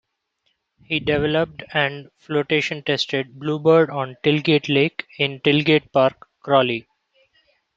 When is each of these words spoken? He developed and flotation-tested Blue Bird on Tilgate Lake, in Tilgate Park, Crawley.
He 0.83 0.99
developed 0.99 1.61
and 1.75 2.09
flotation-tested 2.17 3.37
Blue 3.37 3.59
Bird 3.59 3.91
on 3.91 4.15
Tilgate 4.23 4.67
Lake, 4.67 5.05
in 5.19 5.39
Tilgate 5.41 5.91
Park, 5.91 6.25
Crawley. 6.39 6.87